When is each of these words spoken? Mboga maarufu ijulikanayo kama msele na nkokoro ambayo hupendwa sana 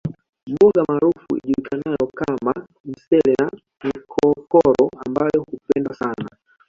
Mboga 0.49 0.81
maarufu 0.87 1.25
ijulikanayo 1.37 2.07
kama 2.15 2.53
msele 2.85 3.35
na 3.41 3.51
nkokoro 3.89 4.89
ambayo 5.05 5.43
hupendwa 5.51 5.95
sana 5.95 6.29